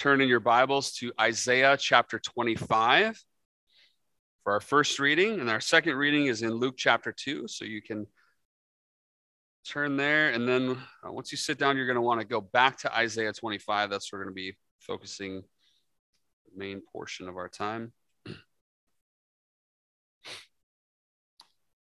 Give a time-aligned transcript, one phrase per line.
[0.00, 3.22] turn in your Bibles to Isaiah chapter 25
[4.42, 5.40] for our first reading.
[5.40, 7.46] And our second reading is in Luke chapter 2.
[7.48, 8.06] So you can
[9.68, 10.30] turn there.
[10.30, 12.96] And then uh, once you sit down, you're going to want to go back to
[12.96, 13.90] Isaiah 25.
[13.90, 15.42] That's where we're going to be focusing
[16.46, 17.92] the main portion of our time.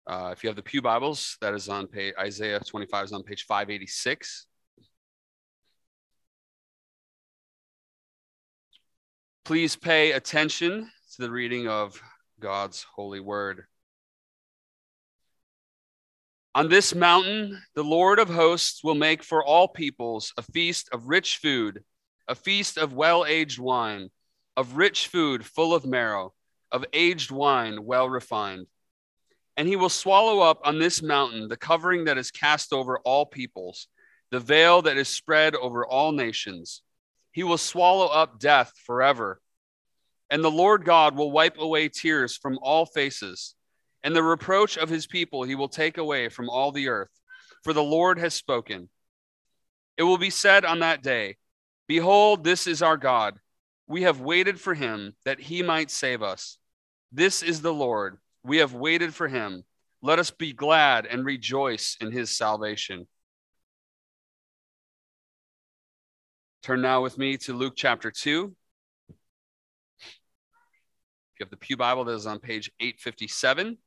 [0.07, 3.23] Uh, if you have the Pew Bibles, that is on page Isaiah 25 is on
[3.25, 4.47] page 586.
[9.45, 12.01] Please pay attention to the reading of
[12.39, 13.65] God's holy word.
[16.55, 21.09] On this mountain, the Lord of hosts will make for all peoples a feast of
[21.09, 21.83] rich food,
[22.29, 24.11] a feast of well aged wine,
[24.57, 26.35] of rich food full of marrow,
[26.71, 28.67] of aged wine well refined.
[29.57, 33.27] And he will swallow up on this mountain the covering that is cast over all
[33.27, 33.89] peoples,
[34.31, 36.83] the veil that is spread over all nations.
[37.41, 39.41] He will swallow up death forever.
[40.29, 43.55] And the Lord God will wipe away tears from all faces
[44.05, 47.09] and the reproach of his people he will take away from all the earth,
[47.65, 48.91] for the Lord has spoken.
[49.97, 51.39] It will be said on that day,
[51.89, 53.39] Behold, this is our God.
[53.87, 56.59] We have waited for him that he might save us.
[57.11, 58.19] This is the Lord.
[58.45, 59.65] We have waited for him.
[60.03, 63.07] Let us be glad and rejoice in his salvation.
[66.63, 68.55] Turn now with me to Luke chapter 2.
[69.09, 69.17] If
[71.39, 73.79] you have the Pew Bible, that is on page 857.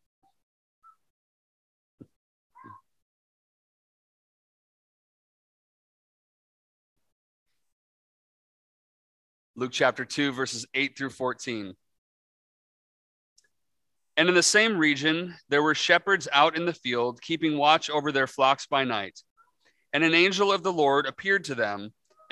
[9.56, 11.76] Luke chapter 2, verses 8 through 14.
[14.18, 18.12] And in the same region, there were shepherds out in the field, keeping watch over
[18.12, 19.20] their flocks by night.
[19.94, 21.94] And an angel of the Lord appeared to them,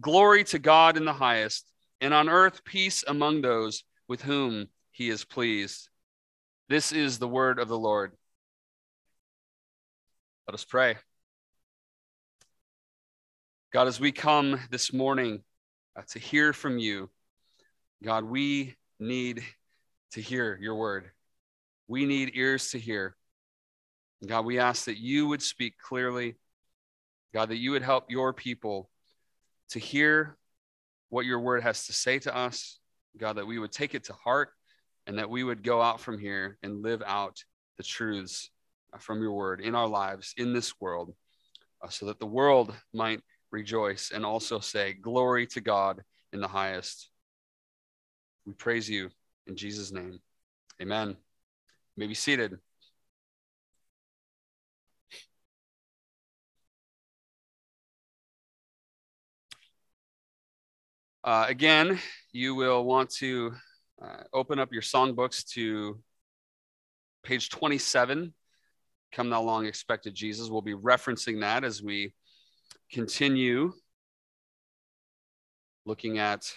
[0.00, 1.66] Glory to God in the highest,
[2.00, 5.88] and on earth peace among those with whom he is pleased.
[6.68, 8.12] This is the word of the Lord.
[10.46, 10.96] Let us pray.
[13.72, 15.42] God, as we come this morning
[15.96, 17.10] uh, to hear from you,
[18.02, 19.42] God, we need
[20.12, 21.10] to hear your word.
[21.88, 23.16] We need ears to hear.
[24.26, 26.36] God, we ask that you would speak clearly.
[27.34, 28.88] God, that you would help your people
[29.70, 30.36] to hear
[31.10, 32.78] what your word has to say to us.
[33.16, 34.50] God, that we would take it to heart
[35.06, 37.42] and that we would go out from here and live out
[37.76, 38.50] the truths
[38.98, 41.14] from your word in our lives, in this world,
[41.82, 43.20] uh, so that the world might
[43.50, 46.02] rejoice and also say, Glory to God
[46.32, 47.10] in the highest.
[48.46, 49.10] We praise you
[49.46, 50.20] in Jesus' name.
[50.80, 51.08] Amen.
[51.08, 51.16] You
[51.96, 52.58] may be seated.
[61.28, 61.98] Uh, again,
[62.32, 63.52] you will want to
[64.00, 66.00] uh, open up your songbooks to
[67.22, 68.32] page 27.
[69.12, 70.48] Come Thou Long Expected Jesus.
[70.48, 72.14] We'll be referencing that as we
[72.90, 73.74] continue
[75.84, 76.50] looking at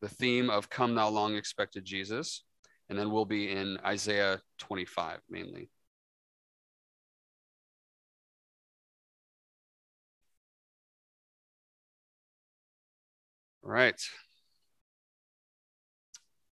[0.00, 2.42] the theme of Come Thou Long Expected Jesus,
[2.88, 5.68] and then we'll be in Isaiah 25 mainly.
[13.64, 13.98] All right.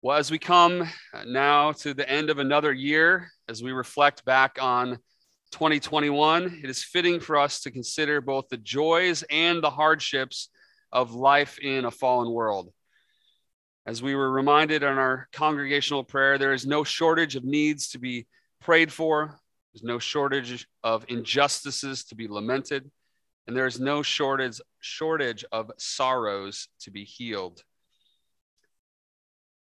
[0.01, 0.87] Well, as we come
[1.25, 4.97] now to the end of another year, as we reflect back on
[5.51, 10.47] 2021, it is fitting for us to consider both the joys and the hardships
[10.93, 12.71] of life in a fallen world.
[13.85, 17.99] As we were reminded in our congregational prayer, there is no shortage of needs to
[17.99, 18.25] be
[18.61, 19.37] prayed for,
[19.73, 22.89] there's no shortage of injustices to be lamented,
[23.47, 27.63] and there is no shortage, shortage of sorrows to be healed.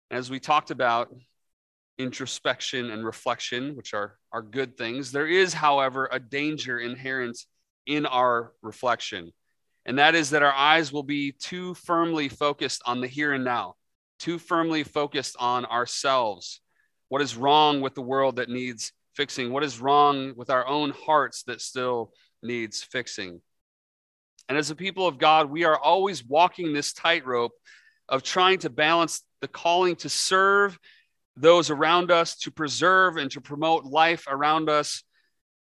[0.09, 1.13] As we talked about
[1.97, 7.37] introspection and reflection, which are, are good things, there is, however, a danger inherent
[7.85, 9.31] in our reflection.
[9.85, 13.43] And that is that our eyes will be too firmly focused on the here and
[13.43, 13.75] now
[14.19, 16.61] too firmly focused on ourselves.
[17.09, 19.51] What is wrong with the world that needs fixing?
[19.51, 22.11] What is wrong with our own hearts that still
[22.43, 23.41] needs fixing?
[24.49, 27.51] And as a people of God, we are always walking this tightrope
[28.07, 30.79] of trying to balance the calling to serve
[31.35, 35.03] those around us, to preserve and to promote life around us,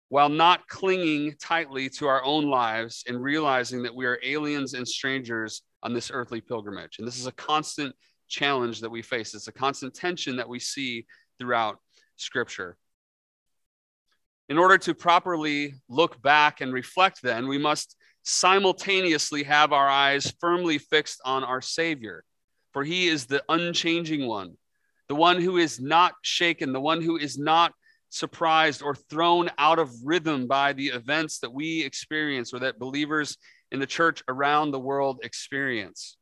[0.08, 4.88] while not clinging tightly to our own lives and realizing that we are aliens and
[4.88, 6.98] strangers on this earthly pilgrimage.
[6.98, 7.94] And this is a constant
[8.28, 11.06] challenge that we face, it's a constant tension that we see
[11.38, 11.78] throughout
[12.16, 12.76] Scripture.
[14.48, 20.32] In order to properly look back and reflect, then, we must simultaneously have our eyes
[20.40, 22.24] firmly fixed on our Savior,
[22.72, 24.56] for he is the unchanging one,
[25.08, 27.72] the one who is not shaken, the one who is not
[28.10, 33.36] surprised or thrown out of rhythm by the events that we experience or that believers
[33.70, 36.16] in the church around the world experience.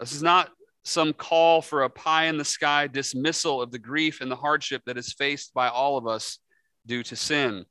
[0.00, 0.50] This is not
[0.84, 4.82] some call for a pie in the sky dismissal of the grief and the hardship
[4.86, 6.38] that is faced by all of us
[6.86, 7.64] due to sin.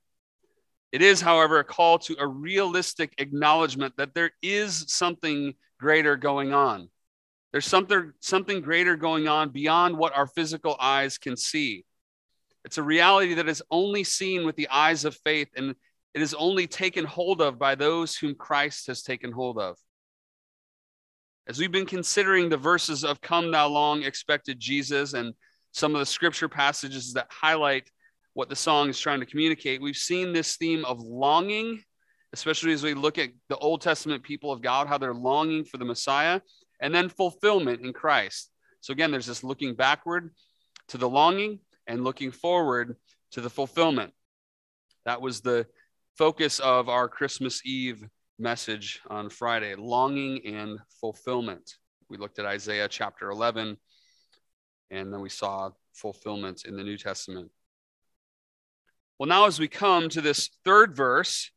[0.95, 6.53] It is, however, a call to a realistic acknowledgement that there is something greater going
[6.53, 6.87] on.
[7.51, 11.83] There's something, something greater going on beyond what our physical eyes can see.
[12.63, 15.75] It's a reality that is only seen with the eyes of faith, and
[16.13, 19.75] it is only taken hold of by those whom Christ has taken hold of.
[21.45, 25.33] As we've been considering the verses of Come Thou Long Expected Jesus and
[25.73, 27.91] some of the scripture passages that highlight
[28.35, 31.81] what the song is trying to communicate, we've seen this theme of longing,
[32.33, 35.77] especially as we look at the Old Testament people of God, how they're longing for
[35.77, 36.41] the Messiah,
[36.81, 38.51] and then fulfillment in Christ.
[38.81, 40.31] So again, there's this looking backward
[40.89, 42.97] to the longing and looking forward
[43.31, 44.11] to the fulfillment.
[45.05, 45.65] That was the
[46.17, 48.03] focus of our Christmas Eve
[48.37, 51.75] message on Friday longing and fulfillment.
[52.09, 53.77] We looked at Isaiah chapter 11,
[54.91, 57.49] and then we saw fulfillment in the New Testament.
[59.17, 61.51] Well, now as we come to this third verse,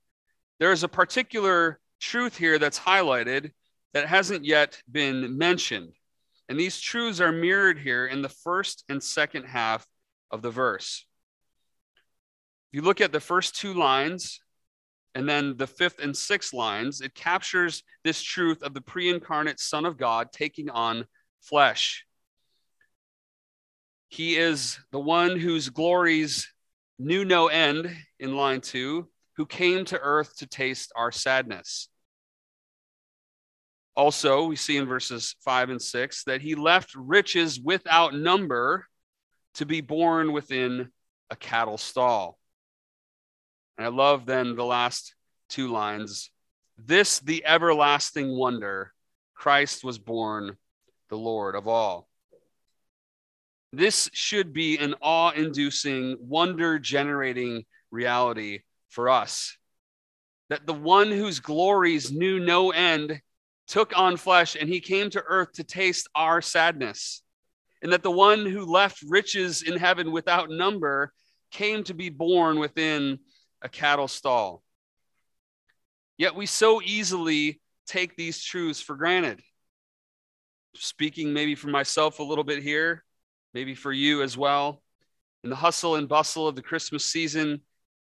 [0.61, 3.51] there is a particular truth here that's highlighted
[3.95, 5.93] that hasn't yet been mentioned.
[6.49, 9.87] And these truths are mirrored here in the first and second half
[10.31, 11.05] of the verse.
[12.71, 14.41] If you look at the first two lines,
[15.15, 19.59] and then the fifth and sixth lines, it captures this truth of the pre incarnate
[19.59, 21.07] Son of God taking on
[21.41, 22.05] flesh.
[24.09, 26.53] He is the one whose glories
[26.99, 31.89] knew no end in line two, who came to earth to taste our sadness.
[33.95, 38.87] Also, we see in verses five and six that he left riches without number
[39.55, 40.89] to be born within
[41.31, 42.39] a cattle stall.
[43.77, 45.15] And I love then the last
[45.49, 46.31] two lines.
[46.77, 48.93] This, the everlasting wonder,
[49.35, 50.57] Christ was born,
[51.11, 52.08] the Lord of all.
[53.73, 59.57] This should be an awe inducing, wonder generating reality for us.
[60.49, 63.21] That the one whose glories knew no end
[63.67, 67.23] took on flesh and he came to earth to taste our sadness.
[67.83, 71.13] And that the one who left riches in heaven without number
[71.51, 73.19] came to be born within
[73.63, 74.63] a cattle stall.
[76.17, 79.41] Yet we so easily take these truths for granted.
[80.75, 83.05] Speaking maybe for myself a little bit here,
[83.55, 84.83] maybe for you as well.
[85.45, 87.61] In the hustle and bustle of the Christmas season,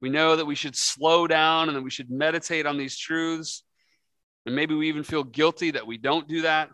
[0.01, 3.63] we know that we should slow down and that we should meditate on these truths.
[4.45, 6.71] And maybe we even feel guilty that we don't do that.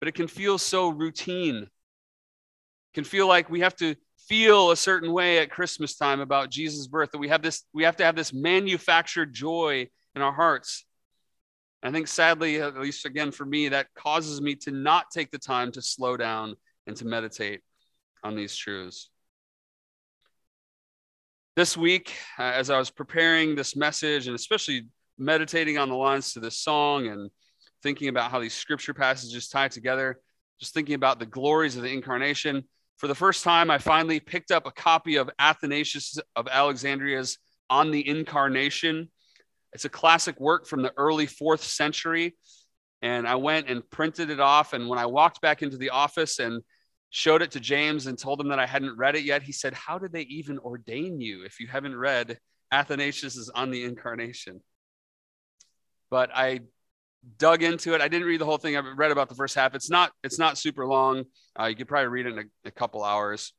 [0.00, 1.56] But it can feel so routine.
[1.56, 3.94] It can feel like we have to
[4.28, 7.84] feel a certain way at Christmas time about Jesus' birth, that we have this, we
[7.84, 10.86] have to have this manufactured joy in our hearts.
[11.82, 15.38] I think sadly, at least again for me, that causes me to not take the
[15.38, 16.56] time to slow down
[16.86, 17.60] and to meditate
[18.22, 19.10] on these truths.
[21.56, 24.86] This week, uh, as I was preparing this message and especially
[25.18, 27.30] meditating on the lines to this song and
[27.82, 30.20] thinking about how these scripture passages tie together,
[30.58, 32.64] just thinking about the glories of the incarnation,
[33.00, 37.38] for the first time, I finally picked up a copy of Athanasius of Alexandria's
[37.70, 39.08] On the Incarnation.
[39.72, 42.36] It's a classic work from the early fourth century.
[43.02, 44.72] And I went and printed it off.
[44.72, 46.62] And when I walked back into the office and
[47.10, 49.74] showed it to James and told him that I hadn't read it yet, he said,
[49.74, 52.38] How did they even ordain you if you haven't read
[52.70, 54.60] Athanasius' is On the Incarnation?
[56.10, 56.60] But I
[57.38, 58.00] dug into it.
[58.00, 58.76] I didn't read the whole thing.
[58.76, 59.74] I read about the first half.
[59.74, 61.24] It's not it's not super long.
[61.58, 63.52] Uh, you could probably read it in a, a couple hours.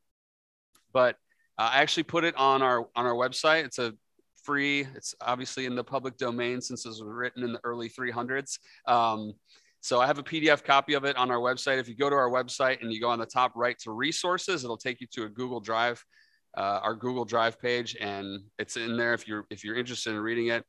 [0.92, 1.16] But
[1.58, 3.64] uh, I actually put it on our on our website.
[3.64, 3.94] It's a
[4.42, 4.86] free.
[4.94, 8.58] It's obviously in the public domain since it was written in the early 300s.
[8.86, 9.34] Um,
[9.80, 11.78] so I have a PDF copy of it on our website.
[11.78, 14.62] If you go to our website and you go on the top right to resources,
[14.62, 16.04] it'll take you to a Google Drive,
[16.56, 20.20] uh, our Google Drive page, and it's in there if you're if you're interested in
[20.20, 20.64] reading it.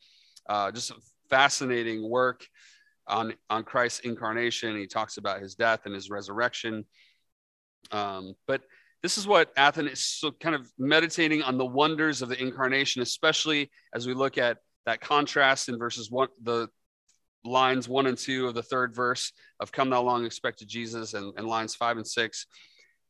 [0.50, 0.94] Uh, just
[1.30, 2.46] fascinating work
[3.08, 4.78] on, on Christ's incarnation.
[4.78, 6.86] He talks about his death and his resurrection.
[7.92, 8.62] Um, but
[9.04, 13.70] this is what Athanasius is kind of meditating on the wonders of the incarnation, especially
[13.94, 16.70] as we look at that contrast in verses one, the
[17.44, 21.34] lines one and two of the third verse of Come Thou Long Expected Jesus, and,
[21.38, 22.48] and lines five and six.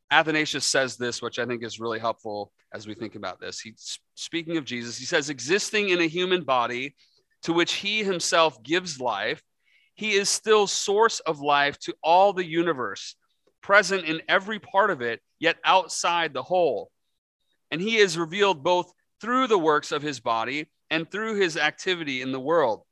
[0.09, 3.59] Athanasius says this, which I think is really helpful as we think about this.
[3.59, 4.97] He's speaking of Jesus.
[4.97, 6.95] He says, existing in a human body
[7.43, 9.41] to which he himself gives life,
[9.95, 13.15] he is still source of life to all the universe,
[13.61, 16.89] present in every part of it, yet outside the whole.
[17.69, 22.21] And he is revealed both through the works of his body and through his activity
[22.21, 22.83] in the world.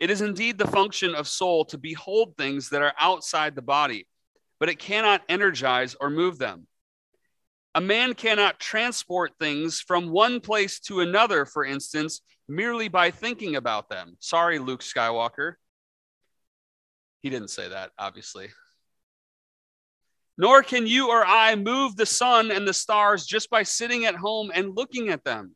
[0.00, 4.08] It is indeed the function of soul to behold things that are outside the body,
[4.58, 6.66] but it cannot energize or move them.
[7.76, 13.54] A man cannot transport things from one place to another, for instance, merely by thinking
[13.54, 14.16] about them.
[14.18, 15.54] Sorry, Luke Skywalker.
[17.22, 18.48] He didn't say that, obviously.
[20.40, 24.14] Nor can you or I move the sun and the stars just by sitting at
[24.14, 25.54] home and looking at them.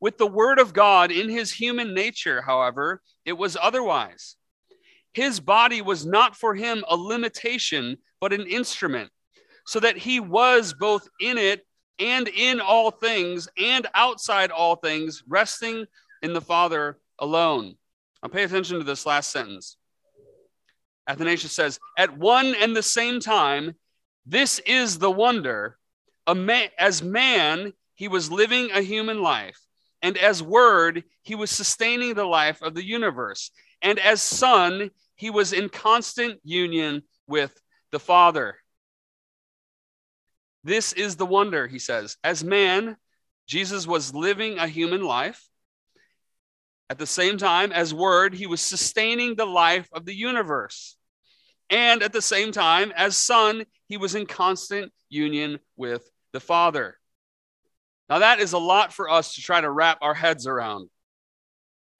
[0.00, 4.36] With the word of God in his human nature, however, it was otherwise.
[5.12, 9.10] His body was not for him a limitation, but an instrument,
[9.66, 11.66] so that he was both in it
[11.98, 15.84] and in all things and outside all things, resting
[16.22, 17.74] in the Father alone.
[18.22, 19.76] Now, pay attention to this last sentence.
[21.08, 23.74] Athanasius says, At one and the same time,
[24.26, 25.76] this is the wonder.
[26.32, 29.58] Man, as man, he was living a human life,
[30.00, 33.50] and as word, he was sustaining the life of the universe.
[33.82, 37.52] And as son, he was in constant union with
[37.90, 38.56] the Father.
[40.62, 42.16] This is the wonder, he says.
[42.22, 42.96] As man,
[43.46, 45.49] Jesus was living a human life.
[46.90, 50.96] At the same time, as word, he was sustaining the life of the universe.
[51.70, 56.98] And at the same time, as son, he was in constant union with the Father.
[58.08, 60.90] Now, that is a lot for us to try to wrap our heads around.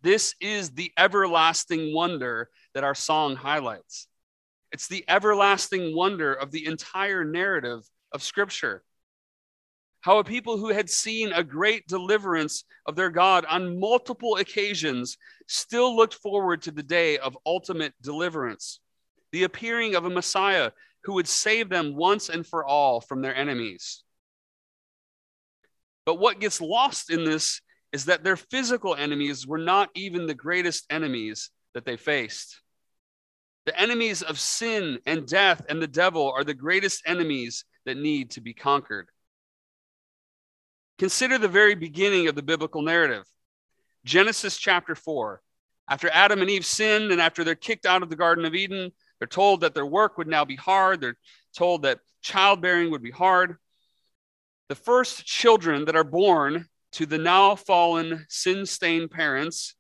[0.03, 4.09] This is the everlasting wonder that our song highlights.
[4.73, 8.83] It's the everlasting wonder of the entire narrative of Scripture.
[10.03, 15.19] How a people who had seen a great deliverance of their God on multiple occasions
[15.47, 18.81] still looked forward to the day of ultimate deliverance,
[19.33, 20.73] the appearing of a Messiah
[21.05, 24.03] who would save them once and for all from their enemies.
[26.07, 27.61] But what gets lost in this
[27.93, 32.61] is that their physical enemies were not even the greatest enemies that they faced.
[33.67, 38.31] The enemies of sin and death and the devil are the greatest enemies that need
[38.33, 39.09] to be conquered.
[41.01, 43.25] Consider the very beginning of the biblical narrative
[44.05, 45.41] Genesis chapter 4.
[45.89, 48.93] After Adam and Eve sinned and after they're kicked out of the Garden of Eden,
[49.19, 51.01] they're told that their work would now be hard.
[51.01, 51.17] They're
[51.57, 53.57] told that childbearing would be hard.
[54.69, 59.77] The first children that are born to the now fallen, sin stained parents,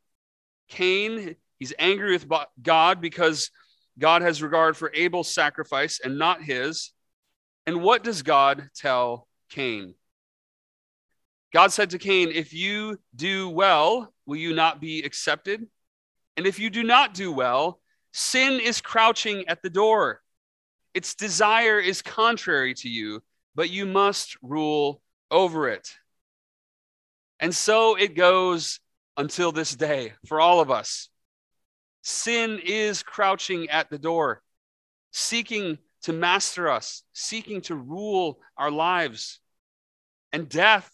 [0.69, 3.50] Cain, he's angry with God because
[3.99, 6.93] God has regard for Abel's sacrifice and not his.
[7.67, 9.97] And what does God tell Cain?
[11.52, 15.66] God said to Cain, If you do well, will you not be accepted?
[16.37, 17.80] And if you do not do well,
[18.12, 20.23] sin is crouching at the door.
[20.95, 23.23] Its desire is contrary to you,
[23.54, 25.95] but you must rule over it.
[27.38, 28.80] And so it goes
[29.16, 31.09] until this day for all of us.
[32.02, 34.42] Sin is crouching at the door,
[35.11, 39.40] seeking to master us, seeking to rule our lives.
[40.33, 40.90] And death,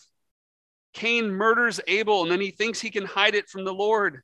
[0.97, 4.23] Cain murders Abel and then he thinks he can hide it from the Lord.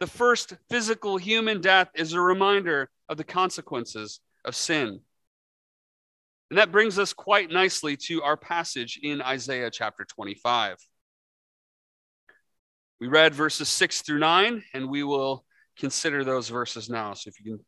[0.00, 5.00] The first physical human death is a reminder of the consequences of sin.
[6.48, 10.78] And that brings us quite nicely to our passage in Isaiah chapter 25.
[12.98, 15.44] We read verses 6 through 9, and we will
[15.78, 17.12] consider those verses now.
[17.12, 17.64] So if you can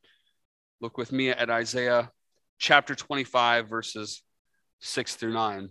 [0.81, 2.11] look with me at Isaiah
[2.59, 4.23] chapter 25, verses
[4.81, 5.69] 6 through 9.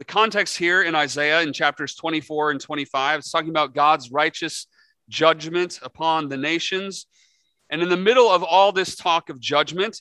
[0.00, 4.66] The context here in Isaiah in chapters 24 and 25 is talking about God's righteous
[5.10, 7.06] judgment upon the nations.
[7.68, 10.00] And in the middle of all this talk of judgment,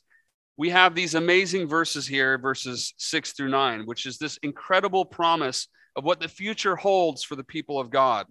[0.55, 5.67] we have these amazing verses here, verses 6 through 9, which is this incredible promise
[5.97, 8.25] of what the future holds for the people of God.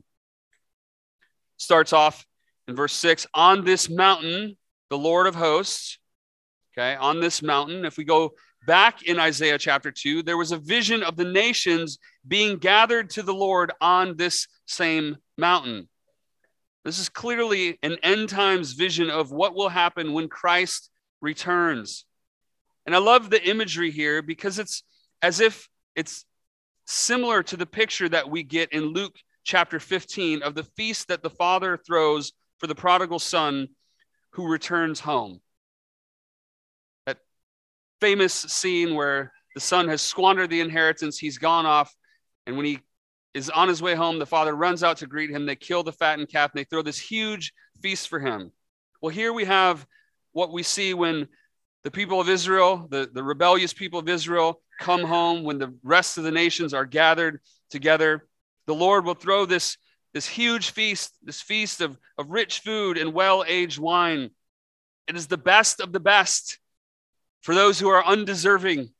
[1.59, 2.25] Starts off
[2.67, 4.57] in verse 6 On this mountain,
[4.89, 5.99] the Lord of hosts,
[6.73, 8.33] okay, on this mountain, if we go
[8.69, 11.99] back in Isaiah chapter 2, there was a vision of the nations
[12.29, 15.89] being gathered to the Lord on this same mountain.
[16.85, 20.91] This is clearly an end times vision of what will happen when Christ
[21.23, 22.05] returns.
[22.85, 24.83] And I love the imagery here because it's
[25.23, 26.27] as if it's
[26.87, 31.23] similar to the picture that we get in Luke chapter 15 of the feast that
[31.23, 33.69] the father throws for the prodigal son
[34.33, 35.41] who returns home.
[38.01, 41.95] Famous scene where the son has squandered the inheritance, he's gone off,
[42.47, 42.81] and when he
[43.35, 45.47] is on his way home, the father runs out to greet him.
[45.47, 48.53] They kill the fattened calf and they throw this huge feast for him.
[49.01, 49.87] Well, here we have
[50.33, 51.29] what we see when
[51.85, 56.19] the people of Israel, the, the rebellious people of Israel, come home, when the rest
[56.19, 57.41] of the nations are gathered
[57.71, 58.27] together.
[58.67, 59.77] The Lord will throw this,
[60.15, 64.31] this huge feast, this feast of, of rich food and well aged wine.
[65.07, 66.59] It is the best of the best
[67.43, 68.91] for those who are undeserving.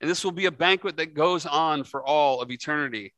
[0.00, 3.12] And this will be a banquet that goes on for all of eternity.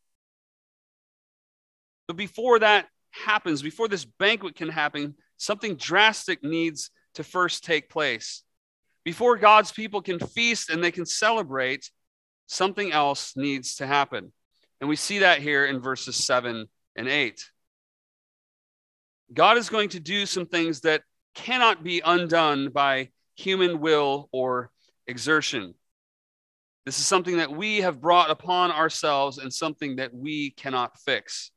[2.09, 7.89] But before that happens, before this banquet can happen, something drastic needs to first take
[7.89, 8.43] place.
[9.05, 11.91] Before God's people can feast and they can celebrate,
[12.47, 14.33] something else needs to happen.
[14.81, 16.67] And we see that here in verses 7
[16.97, 17.51] and 8.
[19.33, 21.03] God is going to do some things that
[21.35, 23.09] cannot be undone by
[23.43, 24.71] human will or
[25.07, 25.75] exertion.
[26.85, 31.51] This is something that we have brought upon ourselves and something that we cannot fix.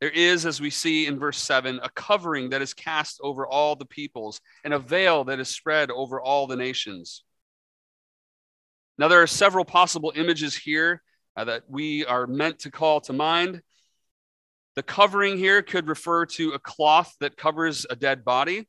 [0.00, 3.76] There is, as we see in verse 7, a covering that is cast over all
[3.76, 7.24] the peoples and a veil that is spread over all the nations.
[8.98, 11.02] Now, there are several possible images here
[11.36, 13.62] uh, that we are meant to call to mind.
[14.74, 18.68] The covering here could refer to a cloth that covers a dead body.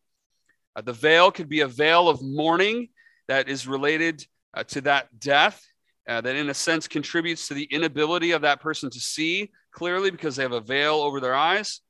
[0.78, 2.90] Uh, the veil could be a veil of mourning
[3.28, 5.66] that is related uh, to that death,
[6.08, 10.12] uh, that in a sense contributes to the inability of that person to see clearly
[10.12, 11.82] because they have a veil over their eyes.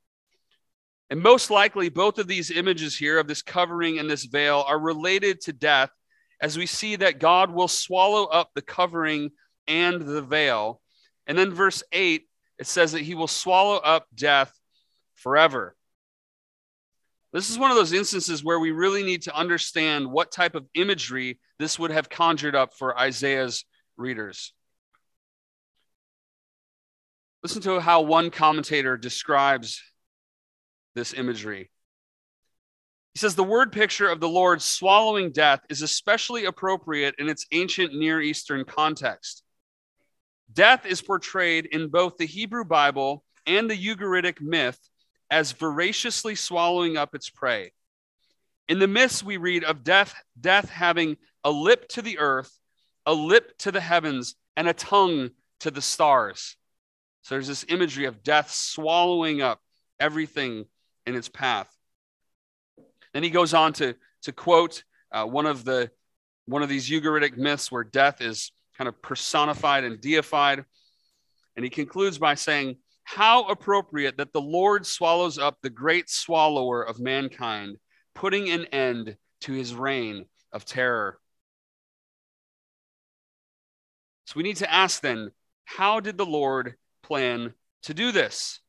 [1.09, 4.79] And most likely, both of these images here of this covering and this veil are
[4.79, 5.89] related to death,
[6.41, 9.31] as we see that God will swallow up the covering
[9.67, 10.81] and the veil.
[11.25, 12.23] And then, verse 8,
[12.57, 14.53] it says that he will swallow up death
[15.15, 15.76] forever.
[17.37, 20.65] This is one of those instances where we really need to understand what type of
[20.73, 23.63] imagery this would have conjured up for Isaiah's
[23.95, 24.53] readers.
[27.43, 29.83] Listen to how one commentator describes
[30.95, 31.69] this imagery.
[33.13, 37.45] He says the word picture of the Lord swallowing death is especially appropriate in its
[37.51, 39.43] ancient Near Eastern context.
[40.51, 44.79] Death is portrayed in both the Hebrew Bible and the Ugaritic myth
[45.29, 47.71] as voraciously swallowing up its prey.
[48.69, 52.51] In the myths, we read of death, death having a lip to the earth,
[53.05, 55.29] a lip to the heavens, and a tongue
[55.61, 56.57] to the stars.
[57.21, 59.61] So there's this imagery of death swallowing up
[59.99, 60.65] everything
[61.05, 61.69] in its path.
[63.13, 65.91] Then he goes on to, to quote uh, one of the
[66.45, 70.63] one of these Ugaritic myths where death is kind of personified and deified.
[71.55, 76.83] And he concludes by saying, How appropriate that the Lord swallows up the great swallower
[76.83, 77.77] of mankind,
[78.13, 81.17] putting an end to his reign of terror.
[84.25, 85.31] So we need to ask then,
[85.63, 88.59] how did the Lord plan to do this?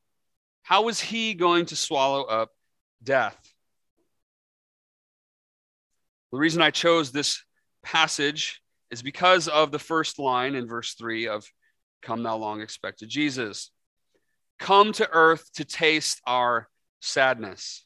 [0.63, 2.51] How was he going to swallow up
[3.03, 3.37] death?
[6.31, 7.43] The reason I chose this
[7.83, 11.45] passage is because of the first line in verse 3 of
[12.01, 13.69] Come, thou long expected Jesus.
[14.59, 16.67] Come to earth to taste our
[16.99, 17.85] sadness.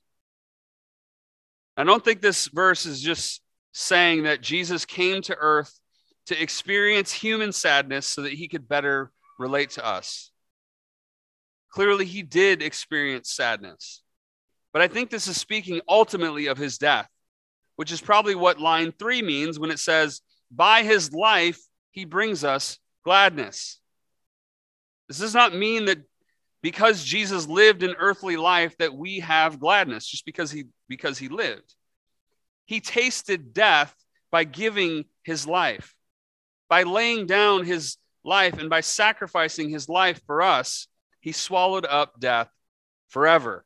[1.77, 5.79] I don't think this verse is just saying that Jesus came to earth
[6.27, 10.31] to experience human sadness so that he could better relate to us.
[11.71, 14.03] Clearly, he did experience sadness.
[14.71, 17.09] But I think this is speaking ultimately of his death,
[17.75, 21.59] which is probably what line three means when it says, By his life,
[21.91, 23.79] he brings us gladness.
[25.07, 26.03] This does not mean that
[26.63, 31.27] because Jesus lived an earthly life that we have gladness just because he because he
[31.27, 31.75] lived.
[32.65, 33.93] He tasted death
[34.31, 35.93] by giving his life.
[36.69, 40.87] By laying down his life and by sacrificing his life for us,
[41.19, 42.49] he swallowed up death
[43.09, 43.65] forever.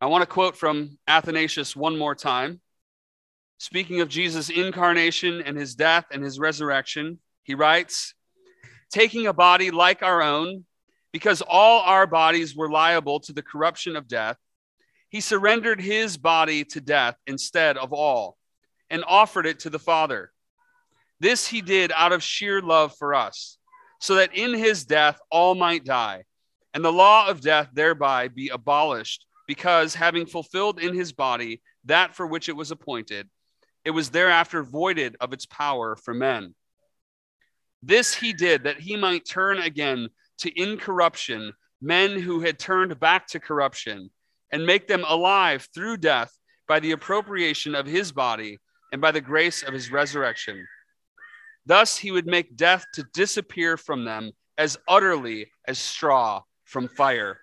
[0.00, 2.60] I want to quote from Athanasius one more time.
[3.58, 8.14] Speaking of Jesus' incarnation and his death and his resurrection, he writes,
[8.90, 10.64] Taking a body like our own,
[11.16, 14.36] because all our bodies were liable to the corruption of death,
[15.08, 18.36] he surrendered his body to death instead of all
[18.90, 20.30] and offered it to the Father.
[21.18, 23.56] This he did out of sheer love for us
[23.98, 26.24] so that in his death all might die,
[26.74, 32.14] and the law of death thereby be abolished, because having fulfilled in his body that
[32.14, 33.26] for which it was appointed,
[33.86, 36.54] it was thereafter voided of its power for men.
[37.82, 43.26] This he did that he might turn again to incorruption men who had turned back
[43.28, 44.10] to corruption,
[44.52, 46.32] and make them alive through death
[46.68, 48.58] by the appropriation of his body
[48.92, 50.66] and by the grace of his resurrection.
[51.66, 57.40] Thus he would make death to disappear from them as utterly as straw from fire.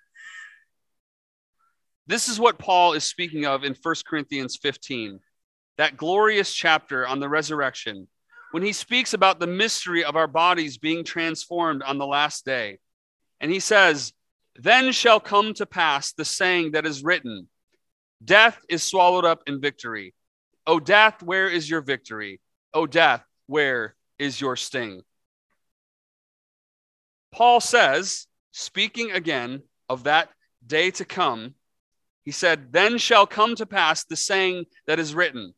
[2.06, 5.20] This is what Paul is speaking of in 1 Corinthians 15,
[5.78, 8.08] that glorious chapter on the resurrection,
[8.50, 12.78] when he speaks about the mystery of our bodies being transformed on the last day.
[13.40, 14.12] And he says,
[14.56, 17.48] Then shall come to pass the saying that is written
[18.24, 20.14] Death is swallowed up in victory.
[20.66, 22.40] O death, where is your victory?
[22.72, 25.02] O death, where is your sting?
[27.32, 30.30] Paul says, speaking again of that
[30.66, 31.54] day to come,
[32.24, 35.52] he said, Then shall come to pass the saying that is written.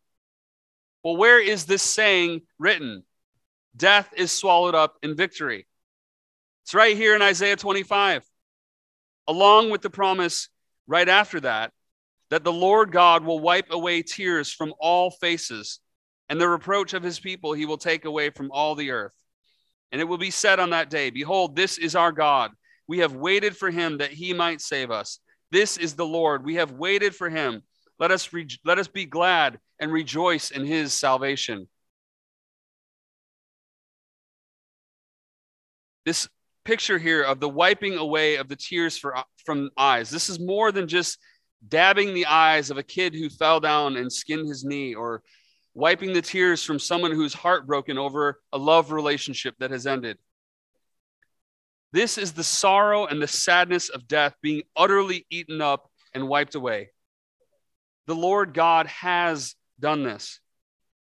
[1.04, 3.04] Well, where is this saying written?
[3.76, 5.66] Death is swallowed up in victory.
[6.66, 8.24] It's right here in Isaiah 25,
[9.28, 10.48] along with the promise
[10.88, 11.72] right after that,
[12.30, 15.78] that the Lord God will wipe away tears from all faces,
[16.28, 19.12] and the reproach of his people he will take away from all the earth.
[19.92, 22.50] And it will be said on that day, Behold, this is our God.
[22.88, 25.20] We have waited for him that he might save us.
[25.52, 26.44] This is the Lord.
[26.44, 27.62] We have waited for him.
[28.00, 31.68] Let us, re- let us be glad and rejoice in his salvation.
[36.04, 36.28] This
[36.66, 40.10] picture here of the wiping away of the tears for, from eyes.
[40.10, 41.18] This is more than just
[41.66, 45.22] dabbing the eyes of a kid who fell down and skinned his knee or
[45.74, 50.18] wiping the tears from someone who's heartbroken over a love relationship that has ended.
[51.92, 56.56] This is the sorrow and the sadness of death being utterly eaten up and wiped
[56.56, 56.90] away.
[58.06, 60.40] The Lord God has done this.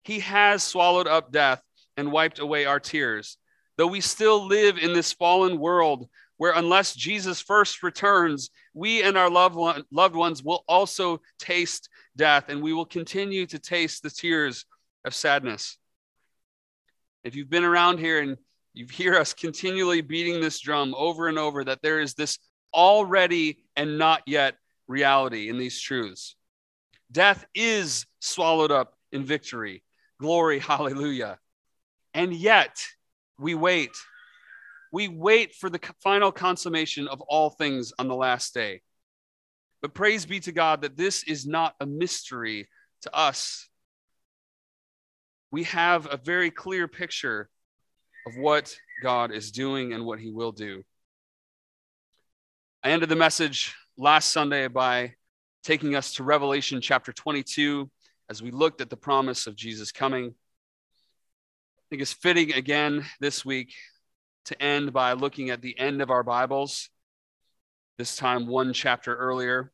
[0.02, 1.62] He has swallowed up death
[1.96, 3.38] and wiped away our tears.
[3.82, 9.18] Though we still live in this fallen world where, unless Jesus first returns, we and
[9.18, 14.04] our loved, one, loved ones will also taste death, and we will continue to taste
[14.04, 14.66] the tears
[15.04, 15.78] of sadness.
[17.24, 18.36] If you've been around here and
[18.72, 22.38] you hear us continually beating this drum over and over, that there is this
[22.72, 24.54] already and not yet
[24.86, 26.36] reality in these truths.
[27.10, 29.82] Death is swallowed up in victory.
[30.20, 31.40] Glory, hallelujah.
[32.14, 32.78] And yet,
[33.42, 33.90] we wait.
[34.92, 38.82] We wait for the final consummation of all things on the last day.
[39.80, 42.68] But praise be to God that this is not a mystery
[43.02, 43.68] to us.
[45.50, 47.50] We have a very clear picture
[48.26, 50.84] of what God is doing and what he will do.
[52.84, 55.14] I ended the message last Sunday by
[55.64, 57.90] taking us to Revelation chapter 22
[58.30, 60.34] as we looked at the promise of Jesus coming.
[61.92, 63.74] Think it's fitting again this week
[64.46, 66.88] to end by looking at the end of our Bibles,
[67.98, 69.70] this time one chapter earlier.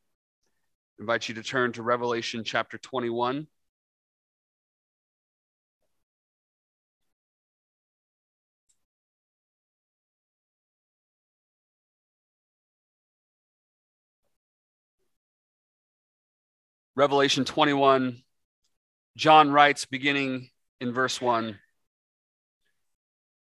[0.99, 3.47] I invite you to turn to Revelation chapter 21.
[16.97, 18.25] Revelation 21,
[19.17, 20.51] John writes, beginning
[20.81, 21.57] in verse 1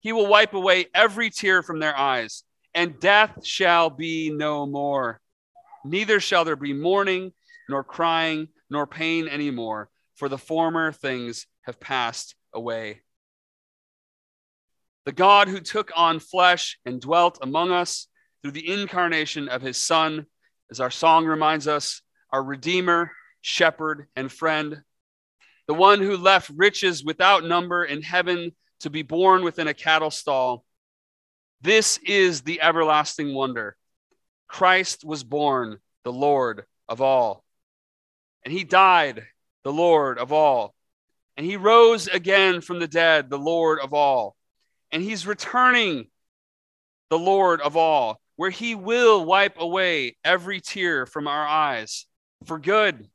[0.00, 5.20] He will wipe away every tear from their eyes, and death shall be no more.
[5.84, 7.32] Neither shall there be mourning,
[7.68, 13.02] nor crying, nor pain anymore, for the former things have passed away.
[15.04, 18.08] The God who took on flesh and dwelt among us
[18.42, 20.26] through the incarnation of his Son,
[20.70, 24.82] as our song reminds us, our Redeemer, Shepherd, and Friend,
[25.66, 30.10] the one who left riches without number in heaven to be born within a cattle
[30.10, 30.64] stall.
[31.60, 33.76] This is the everlasting wonder.
[34.46, 37.44] Christ was born, the Lord of all.
[38.44, 39.24] And he died,
[39.64, 40.74] the Lord of all.
[41.36, 44.36] And he rose again from the dead, the Lord of all.
[44.90, 46.06] And he's returning,
[47.10, 52.06] the Lord of all, where he will wipe away every tear from our eyes
[52.46, 53.08] for good.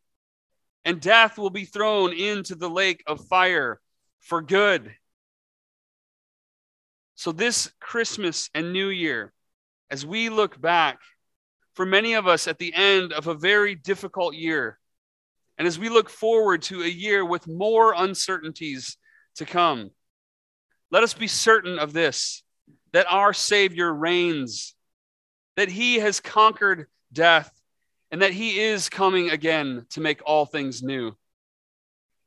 [0.85, 3.79] And death will be thrown into the lake of fire
[4.19, 4.93] for good.
[7.23, 9.31] So, this Christmas and New Year,
[9.89, 10.99] as we look back,
[11.73, 14.77] for many of us at the end of a very difficult year,
[15.57, 18.97] and as we look forward to a year with more uncertainties
[19.35, 19.91] to come,
[20.91, 22.43] let us be certain of this
[22.91, 24.75] that our Savior reigns,
[25.55, 27.49] that He has conquered death,
[28.11, 31.15] and that He is coming again to make all things new.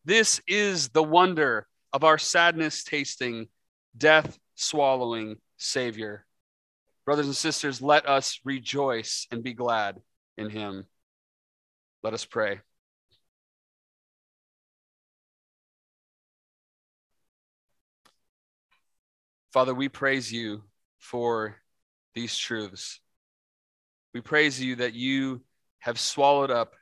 [0.07, 3.49] This is the wonder of our sadness tasting,
[3.95, 6.27] death swallowing Savior.
[7.05, 10.01] Brothers and sisters, let us rejoice and be glad
[10.37, 10.87] in him.
[12.03, 12.61] Let us pray.
[19.53, 20.65] Father, we praise you
[20.99, 21.57] for
[22.15, 23.01] these truths.
[24.13, 25.43] We praise you that you
[25.79, 26.75] have swallowed up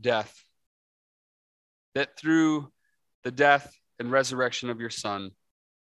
[0.00, 0.44] death,
[1.94, 2.70] that through
[3.24, 5.30] the death and resurrection of your Son,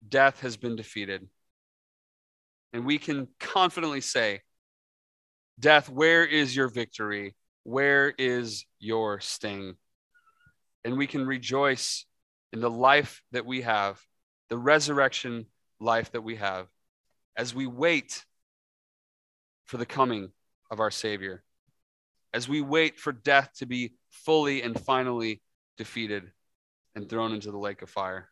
[0.06, 1.26] death has been defeated.
[2.72, 4.42] And we can confidently say,
[5.58, 7.34] Death, where is your victory?
[7.64, 9.74] Where is your sting?
[10.84, 12.06] And we can rejoice
[12.52, 14.00] in the life that we have,
[14.50, 15.46] the resurrection
[15.80, 16.68] life that we have,
[17.36, 18.24] as we wait
[19.64, 20.30] for the coming
[20.70, 21.42] of our Savior,
[22.32, 25.42] as we wait for death to be fully and finally
[25.76, 26.30] defeated
[26.94, 28.28] and thrown into the lake of fire.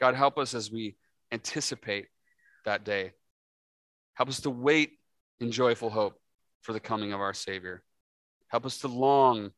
[0.00, 0.96] God, help us as we
[1.32, 2.06] anticipate
[2.64, 3.12] that day.
[4.14, 4.92] Help us to wait
[5.40, 6.20] in joyful hope
[6.62, 7.82] for the coming of our Savior.
[8.48, 9.50] Help us to long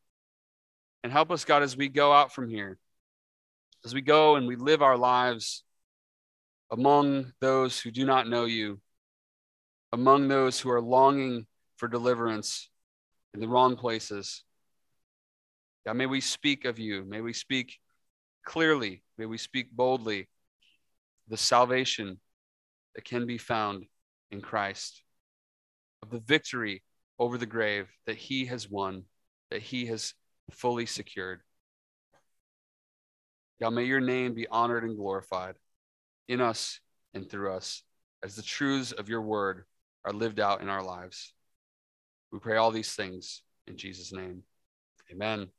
[1.03, 2.77] and help us, God, as we go out from here,
[3.83, 5.63] as we go and we live our lives
[6.69, 8.79] among those who do not know you,
[9.91, 12.69] among those who are longing for deliverance
[13.33, 14.43] in the wrong places.
[15.85, 17.03] God, may we speak of you.
[17.03, 17.79] May we speak
[18.45, 19.03] clearly.
[19.17, 20.27] May we speak boldly
[21.27, 22.19] the salvation
[22.95, 23.85] that can be found
[24.31, 25.03] in Christ,
[26.01, 26.83] of the victory
[27.19, 29.03] over the grave that he has won,
[29.49, 30.13] that he has
[30.51, 31.41] fully secured.
[33.61, 35.55] God, may your name be honored and glorified
[36.27, 36.79] in us
[37.13, 37.83] and through us
[38.23, 39.65] as the truths of your word
[40.03, 41.33] are lived out in our lives.
[42.31, 44.43] We pray all these things in Jesus' name.
[45.11, 45.49] Amen.